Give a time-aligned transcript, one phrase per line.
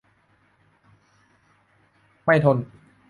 [2.23, 2.57] ไม่ทน